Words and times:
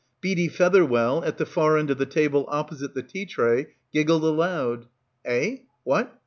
Beadie 0.19 0.47
Fetherwell, 0.49 1.23
at 1.23 1.37
the 1.37 1.45
far 1.45 1.77
end 1.77 1.91
of 1.91 1.99
the 1.99 2.07
table 2.07 2.45
opposite 2.47 2.95
the 2.95 3.03
tea 3.03 3.27
tray, 3.27 3.75
giggled 3.93 4.23
aloud. 4.23 4.87
"Eh? 5.25 5.57
What? 5.83 6.17